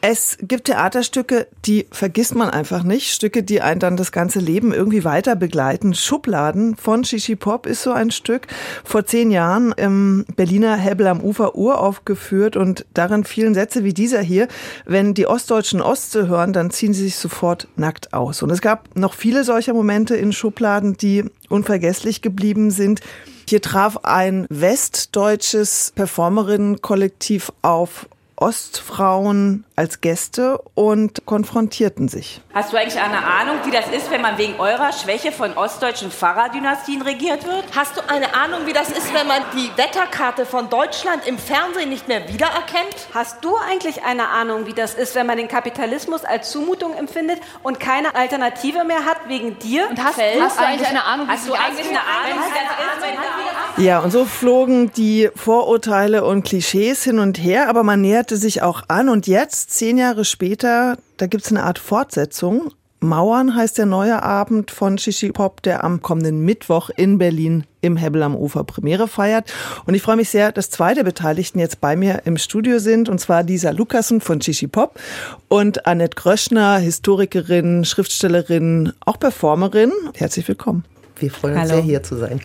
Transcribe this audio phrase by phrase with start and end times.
[0.00, 3.10] es gibt Theaterstücke, die vergisst man einfach nicht.
[3.10, 5.92] Stücke, die einen dann das ganze Leben irgendwie weiter begleiten.
[5.92, 8.46] Schubladen von Shishi Pop ist so ein Stück.
[8.84, 14.20] Vor zehn Jahren im Berliner Hebel am Ufer uraufgeführt und darin fielen Sätze wie dieser
[14.20, 14.46] hier.
[14.86, 18.42] Wenn die Ostdeutschen Ostsee hören, dann ziehen sie sich sofort nackt aus.
[18.42, 23.00] Und es gab noch viele solcher Momente in Schubladen, die unvergesslich geblieben sind.
[23.48, 32.42] Hier traf ein westdeutsches Performerinnenkollektiv auf Ostfrauen als Gäste und konfrontierten sich.
[32.52, 36.10] Hast du eigentlich eine Ahnung, wie das ist, wenn man wegen eurer Schwäche von ostdeutschen
[36.10, 37.64] Pfarrerdynastien regiert wird?
[37.76, 41.90] Hast du eine Ahnung, wie das ist, wenn man die Wetterkarte von Deutschland im Fernsehen
[41.90, 43.08] nicht mehr wiedererkennt?
[43.14, 47.38] Hast du eigentlich eine Ahnung, wie das ist, wenn man den Kapitalismus als Zumutung empfindet
[47.62, 49.88] und keine Alternative mehr hat wegen dir?
[49.88, 53.06] Und hast, hast du eigentlich eine Ahnung, wie hast du eigentlich eine Ahnung, wie das
[53.12, 58.00] ist, wenn Ja, und so flogen die Vorurteile und Klischees hin und her, aber man
[58.00, 62.72] näherte sich auch an und jetzt zehn Jahre später, da gibt es eine Art Fortsetzung.
[63.00, 67.96] Mauern heißt der neue Abend von Shishi Pop, der am kommenden Mittwoch in Berlin im
[67.96, 69.52] Hebel am Ufer Premiere feiert.
[69.86, 73.08] Und ich freue mich sehr, dass zwei der Beteiligten jetzt bei mir im Studio sind,
[73.08, 74.98] und zwar Lisa Lukassen von Shishi Pop
[75.46, 79.92] und Annette Gröschner, Historikerin, Schriftstellerin, auch Performerin.
[80.14, 80.84] Herzlich willkommen.
[81.20, 81.74] Wir freuen uns Hallo.
[81.74, 82.40] sehr, hier zu sein.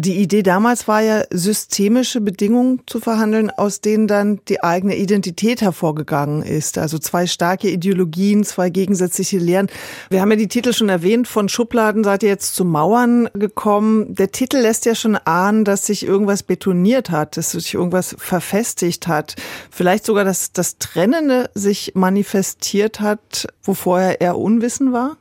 [0.00, 5.60] Die Idee damals war ja, systemische Bedingungen zu verhandeln, aus denen dann die eigene Identität
[5.60, 6.78] hervorgegangen ist.
[6.78, 9.66] Also zwei starke Ideologien, zwei gegensätzliche Lehren.
[10.08, 11.26] Wir haben ja die Titel schon erwähnt.
[11.26, 14.14] Von Schubladen seid ihr jetzt zu Mauern gekommen.
[14.14, 19.08] Der Titel lässt ja schon ahnen, dass sich irgendwas betoniert hat, dass sich irgendwas verfestigt
[19.08, 19.34] hat.
[19.68, 25.16] Vielleicht sogar, dass das Trennende sich manifestiert hat, wo vorher eher Unwissen war?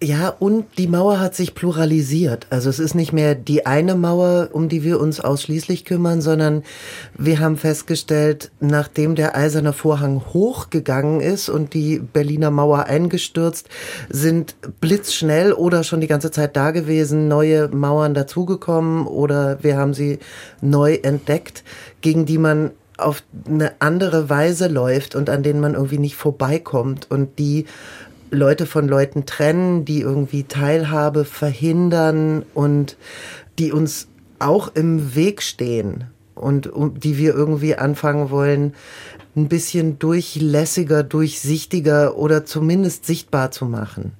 [0.00, 2.46] Ja, und die Mauer hat sich pluralisiert.
[2.50, 6.62] Also es ist nicht mehr die eine Mauer, um die wir uns ausschließlich kümmern, sondern
[7.16, 13.68] wir haben festgestellt, nachdem der eiserne Vorhang hochgegangen ist und die Berliner Mauer eingestürzt,
[14.08, 19.94] sind blitzschnell oder schon die ganze Zeit da gewesen neue Mauern dazugekommen oder wir haben
[19.94, 20.20] sie
[20.60, 21.64] neu entdeckt,
[22.02, 27.10] gegen die man auf eine andere Weise läuft und an denen man irgendwie nicht vorbeikommt
[27.10, 27.66] und die
[28.30, 32.96] Leute von Leuten trennen, die irgendwie Teilhabe verhindern und
[33.58, 34.08] die uns
[34.38, 38.74] auch im Weg stehen und um, die wir irgendwie anfangen wollen,
[39.36, 44.12] ein bisschen durchlässiger, durchsichtiger oder zumindest sichtbar zu machen.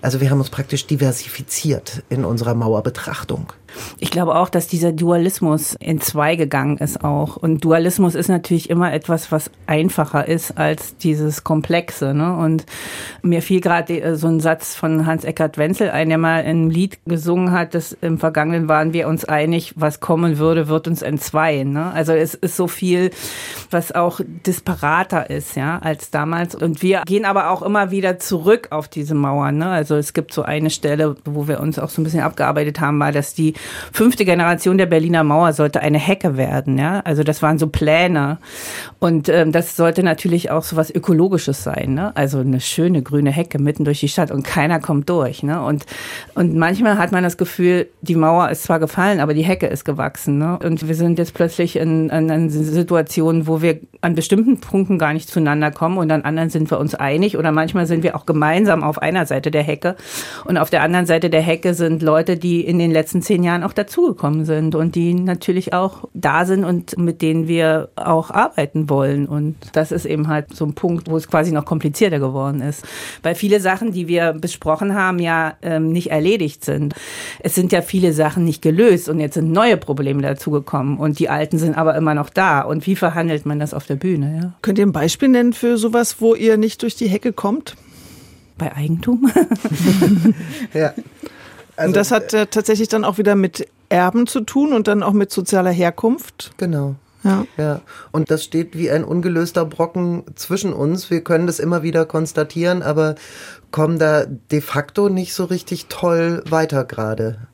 [0.00, 3.52] Also wir haben uns praktisch diversifiziert in unserer Mauerbetrachtung.
[3.98, 7.36] Ich glaube auch, dass dieser Dualismus in zwei gegangen ist auch.
[7.36, 12.14] Und Dualismus ist natürlich immer etwas, was einfacher ist als dieses Komplexe.
[12.14, 12.36] Ne?
[12.36, 12.66] Und
[13.22, 16.98] mir fiel gerade äh, so ein Satz von Hans-Eckart Wenzel ein, der mal ein Lied
[17.06, 21.72] gesungen hat, dass im Vergangenen waren wir uns einig, was kommen würde, wird uns entzweien.
[21.72, 21.90] Ne?
[21.92, 23.10] Also es ist so viel,
[23.70, 26.54] was auch disparater ist, ja, als damals.
[26.54, 29.58] Und wir gehen aber auch immer wieder zurück auf diese Mauern.
[29.58, 29.68] Ne?
[29.68, 32.98] Also es gibt so eine Stelle, wo wir uns auch so ein bisschen abgearbeitet haben,
[33.00, 33.54] war, dass die
[33.92, 36.78] fünfte Generation der Berliner Mauer sollte eine Hecke werden.
[36.78, 38.38] Ja, also das waren so Pläne
[38.98, 41.94] und ähm, das sollte natürlich auch so was Ökologisches sein.
[41.94, 42.14] Ne?
[42.16, 45.42] Also eine schöne grüne Hecke mitten durch die Stadt und keiner kommt durch.
[45.42, 45.62] Ne?
[45.62, 45.84] Und
[46.34, 49.84] und manchmal hat man das Gefühl, die Mauer ist zwar gefallen, aber die Hecke ist
[49.84, 50.38] gewachsen.
[50.38, 50.58] Ne?
[50.58, 55.12] Und wir sind jetzt plötzlich in, in, in Situationen, wo wir an bestimmten Punkten gar
[55.12, 58.26] nicht zueinander kommen und an anderen sind wir uns einig oder manchmal sind wir auch
[58.26, 59.96] gemeinsam auf einer Seite der Hecke
[60.44, 63.51] und auf der anderen Seite der Hecke sind Leute, die in den letzten zehn Jahren
[63.60, 68.88] auch dazugekommen sind und die natürlich auch da sind und mit denen wir auch arbeiten
[68.88, 69.26] wollen.
[69.26, 72.84] Und das ist eben halt so ein Punkt, wo es quasi noch komplizierter geworden ist.
[73.22, 76.94] Weil viele Sachen, die wir besprochen haben, ja ähm, nicht erledigt sind.
[77.40, 81.28] Es sind ja viele Sachen nicht gelöst und jetzt sind neue Probleme dazugekommen und die
[81.28, 82.62] alten sind aber immer noch da.
[82.62, 84.38] Und wie verhandelt man das auf der Bühne?
[84.40, 84.52] Ja?
[84.62, 87.76] Könnt ihr ein Beispiel nennen für sowas, wo ihr nicht durch die Hecke kommt?
[88.56, 89.30] Bei Eigentum?
[90.74, 90.92] ja.
[91.76, 95.02] Also, und das hat äh, tatsächlich dann auch wieder mit Erben zu tun und dann
[95.02, 96.52] auch mit sozialer Herkunft.
[96.56, 96.96] Genau.
[97.24, 97.46] Ja.
[97.56, 97.80] ja.
[98.10, 101.10] Und das steht wie ein ungelöster Brocken zwischen uns.
[101.10, 103.14] Wir können das immer wieder konstatieren, aber
[103.70, 107.46] kommen da de facto nicht so richtig toll weiter gerade.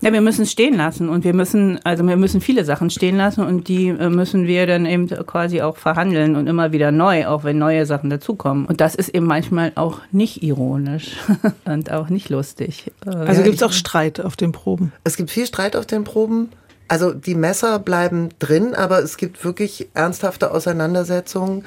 [0.00, 3.16] Ja, wir müssen es stehen lassen und wir müssen, also wir müssen viele Sachen stehen
[3.16, 7.26] lassen und die äh, müssen wir dann eben quasi auch verhandeln und immer wieder neu,
[7.26, 8.66] auch wenn neue Sachen dazukommen.
[8.66, 11.16] Und das ist eben manchmal auch nicht ironisch
[11.64, 12.92] und auch nicht lustig.
[13.04, 14.92] Also ja, gibt es auch Streit auf den Proben?
[15.04, 16.50] Es gibt viel Streit auf den Proben.
[16.88, 21.64] Also die Messer bleiben drin, aber es gibt wirklich ernsthafte Auseinandersetzungen.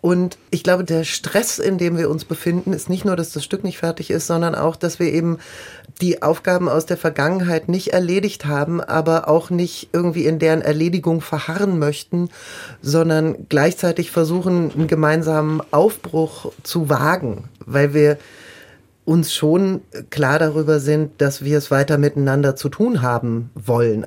[0.00, 3.44] Und ich glaube, der Stress, in dem wir uns befinden, ist nicht nur, dass das
[3.44, 5.38] Stück nicht fertig ist, sondern auch, dass wir eben
[6.00, 11.20] die Aufgaben aus der Vergangenheit nicht erledigt haben, aber auch nicht irgendwie in deren Erledigung
[11.20, 12.30] verharren möchten,
[12.80, 18.16] sondern gleichzeitig versuchen, einen gemeinsamen Aufbruch zu wagen, weil wir
[19.10, 19.80] uns schon
[20.10, 24.06] klar darüber sind, dass wir es weiter miteinander zu tun haben wollen.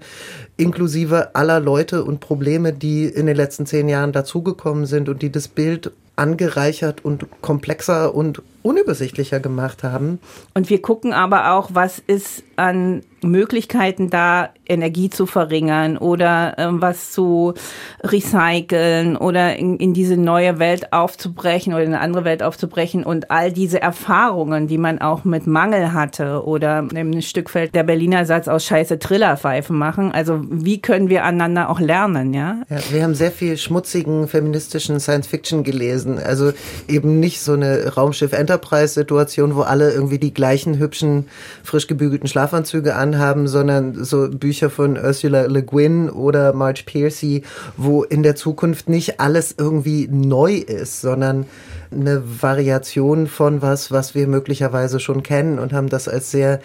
[0.55, 5.29] Inklusive aller Leute und Probleme, die in den letzten zehn Jahren dazugekommen sind und die
[5.29, 10.19] das Bild angereichert und komplexer und unübersichtlicher gemacht haben.
[10.53, 16.67] Und wir gucken aber auch, was ist an Möglichkeiten da, Energie zu verringern oder äh,
[16.69, 17.53] was zu
[18.01, 23.29] recyceln oder in, in diese neue Welt aufzubrechen oder in eine andere Welt aufzubrechen und
[23.29, 28.47] all diese Erfahrungen, die man auch mit Mangel hatte oder im Stückfeld der Berliner Satz
[28.47, 30.11] aus Scheiße Trillerpfeife machen.
[30.11, 32.61] Also wie können wir aneinander auch lernen, ja?
[32.69, 32.77] ja?
[32.91, 36.19] Wir haben sehr viel schmutzigen feministischen Science Fiction gelesen.
[36.19, 36.53] Also
[36.87, 38.52] eben nicht so eine Raumschiff Enterprise
[38.87, 41.27] Situation, wo alle irgendwie die gleichen hübschen,
[41.63, 47.43] frisch gebügelten Schlafanzüge anhaben, sondern so Bücher von Ursula Le Guin oder Marge Piercy,
[47.77, 51.45] wo in der Zukunft nicht alles irgendwie neu ist, sondern
[51.91, 56.59] eine Variation von was, was wir möglicherweise schon kennen und haben das als sehr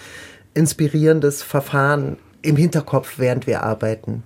[0.55, 4.23] inspirierendes Verfahren im Hinterkopf, während wir arbeiten.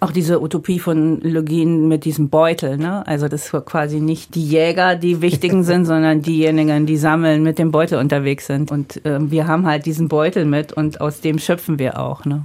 [0.00, 3.06] Auch diese Utopie von Login mit diesem Beutel, ne?
[3.06, 7.58] Also das ist quasi nicht die Jäger, die wichtigen sind, sondern diejenigen, die sammeln, mit
[7.58, 8.70] dem Beutel unterwegs sind.
[8.70, 12.44] Und äh, wir haben halt diesen Beutel mit und aus dem schöpfen wir auch, ne?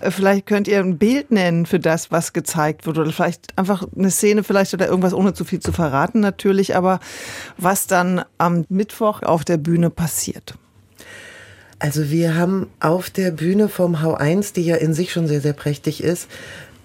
[0.00, 2.98] Äh, vielleicht könnt ihr ein Bild nennen für das, was gezeigt wird.
[2.98, 7.00] Oder vielleicht einfach eine Szene vielleicht oder irgendwas, ohne zu viel zu verraten natürlich, aber
[7.58, 10.54] was dann am Mittwoch auf der Bühne passiert.
[11.82, 15.52] Also wir haben auf der Bühne vom H1, die ja in sich schon sehr, sehr
[15.52, 16.28] prächtig ist,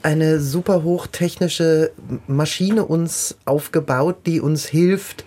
[0.01, 1.91] eine super hochtechnische
[2.25, 5.23] Maschine uns aufgebaut, die uns hilft,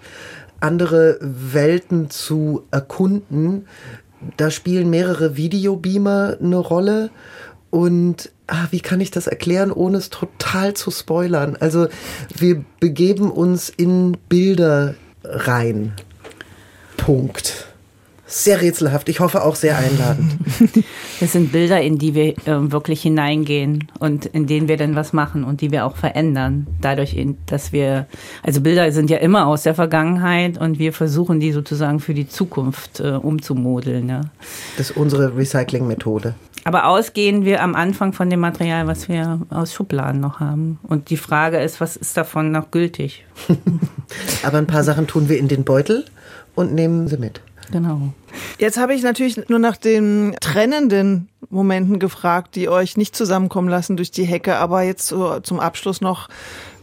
[0.59, 3.69] andere Welten zu erkunden.
[4.37, 7.11] Da spielen mehrere Videobeamer eine Rolle.
[7.71, 11.57] Und ah, wie kann ich das erklären, ohne es total zu spoilern?
[11.61, 11.87] Also
[12.37, 15.93] wir begeben uns in Bilder rein.
[16.97, 17.70] Punkt
[18.31, 19.09] sehr rätselhaft.
[19.09, 20.37] Ich hoffe auch sehr einladend.
[21.23, 25.13] Es sind Bilder, in die wir äh, wirklich hineingehen und in denen wir dann was
[25.13, 26.67] machen und die wir auch verändern.
[26.81, 28.07] Dadurch, dass wir,
[28.43, 32.27] also Bilder sind ja immer aus der Vergangenheit und wir versuchen die sozusagen für die
[32.27, 34.09] Zukunft äh, umzumodeln.
[34.09, 34.23] Ja.
[34.79, 36.35] Das ist unsere Recycling-Methode.
[36.65, 40.79] Aber ausgehen wir am Anfang von dem Material, was wir aus Schubladen noch haben.
[40.83, 43.27] Und die Frage ist, was ist davon noch gültig?
[44.43, 46.05] Aber ein paar Sachen tun wir in den Beutel
[46.55, 47.41] und nehmen sie mit.
[47.71, 48.13] Genau.
[48.59, 53.97] Jetzt habe ich natürlich nur nach den trennenden Momenten gefragt, die euch nicht zusammenkommen lassen
[53.97, 56.29] durch die Hecke, aber jetzt zum Abschluss noch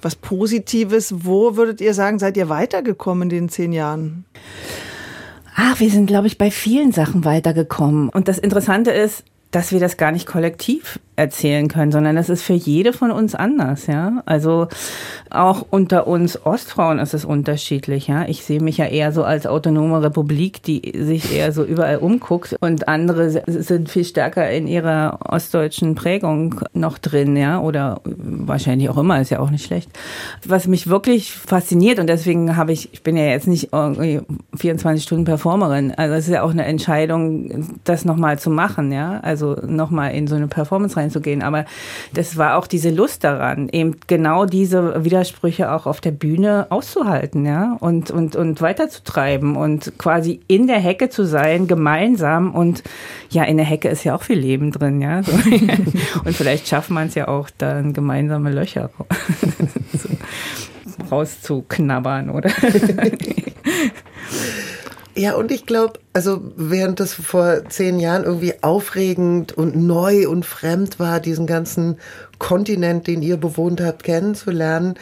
[0.02, 1.14] was Positives.
[1.26, 4.26] Wo würdet ihr sagen, seid ihr weitergekommen in den zehn Jahren?
[5.56, 8.10] Ach, wir sind, glaube ich, bei vielen Sachen weitergekommen.
[8.10, 12.44] Und das Interessante ist, dass wir das gar nicht kollektiv erzählen können, sondern das ist
[12.44, 14.22] für jede von uns anders, ja.
[14.28, 14.68] Also
[15.32, 18.28] auch unter uns Ostfrauen ist es unterschiedlich, ja.
[18.28, 22.56] Ich sehe mich ja eher so als autonome Republik, die sich eher so überall umguckt
[22.60, 28.98] und andere sind viel stärker in ihrer ostdeutschen Prägung noch drin, ja, oder wahrscheinlich auch
[28.98, 29.90] immer, ist ja auch nicht schlecht.
[30.46, 34.22] Was mich wirklich fasziniert und deswegen habe ich, ich bin ja jetzt nicht irgendwie
[34.56, 39.20] 24 Stunden Performerin, also es ist ja auch eine Entscheidung, das nochmal zu machen, ja,
[39.22, 41.42] also nochmal in so eine Performance rein reinzugehen.
[41.42, 41.66] Aber
[42.14, 47.46] das war auch diese Lust daran, eben genau diese Widersprüche auch auf der Bühne auszuhalten,
[47.46, 52.54] ja, und, und, und weiterzutreiben und quasi in der Hecke zu sein, gemeinsam.
[52.54, 52.84] Und
[53.30, 55.18] ja, in der Hecke ist ja auch viel Leben drin, ja.
[56.26, 58.90] und vielleicht schafft man es ja auch, dann gemeinsame Löcher
[61.12, 62.50] rauszuknabbern, oder?
[65.18, 70.48] Ja, und ich glaube, also während das vor zehn Jahren irgendwie aufregend und neu und
[70.48, 72.00] fremd war, diesen ganzen
[72.40, 74.96] Kontinent, den ihr bewohnt habt, kennenzulernen,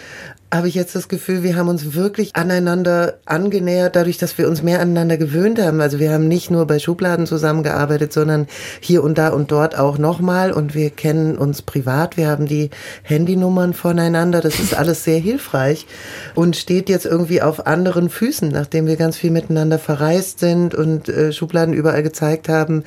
[0.54, 4.62] habe ich jetzt das Gefühl, wir haben uns wirklich aneinander angenähert, dadurch, dass wir uns
[4.62, 5.82] mehr aneinander gewöhnt haben.
[5.82, 8.48] Also wir haben nicht nur bei Schubladen zusammengearbeitet, sondern
[8.80, 12.16] hier und da und dort auch nochmal und wir kennen uns privat.
[12.16, 12.70] Wir haben die
[13.04, 14.40] Handynummern voneinander.
[14.40, 15.88] Das ist alles sehr hilfreich
[16.36, 21.05] und steht jetzt irgendwie auf anderen Füßen, nachdem wir ganz viel miteinander verreist sind und
[21.10, 22.84] äh, Schubladen überall gezeigt haben,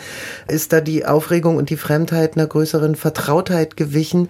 [0.48, 4.28] ist da die Aufregung und die Fremdheit einer größeren Vertrautheit gewichen.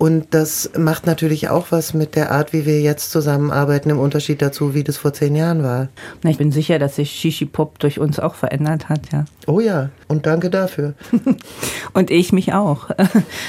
[0.00, 4.40] Und das macht natürlich auch was mit der Art, wie wir jetzt zusammenarbeiten, im Unterschied
[4.40, 5.88] dazu, wie das vor zehn Jahren war.
[6.22, 9.26] Na, ich bin sicher, dass sich Shishi Pop durch uns auch verändert hat, ja.
[9.46, 10.94] Oh ja, und danke dafür.
[11.92, 12.88] und ich mich auch.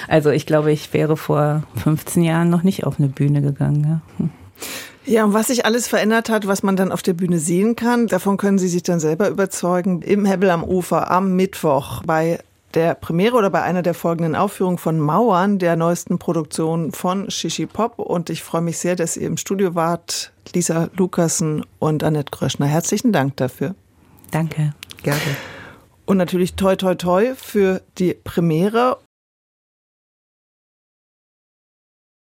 [0.09, 4.01] Also ich glaube, ich wäre vor 15 Jahren noch nicht auf eine Bühne gegangen.
[4.19, 4.29] Ja.
[5.05, 8.07] Ja, und was sich alles verändert hat, was man dann auf der Bühne sehen kann,
[8.07, 10.01] davon können Sie sich dann selber überzeugen.
[10.01, 12.39] Im Hebbel am Ufer am Mittwoch bei
[12.73, 17.65] der Premiere oder bei einer der folgenden Aufführungen von Mauern, der neuesten Produktion von Shishi
[17.65, 17.99] Pop.
[17.99, 22.67] Und ich freue mich sehr, dass ihr im Studio wart, Lisa Lukassen und Annette Gröschner.
[22.67, 23.75] Herzlichen Dank dafür.
[24.29, 24.73] Danke.
[25.03, 25.19] Gerne.
[26.05, 28.97] Und natürlich toi toi toi für die Premiere